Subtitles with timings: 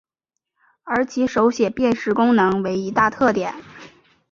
[0.83, 3.53] 而其手写辨识功能为一大特点。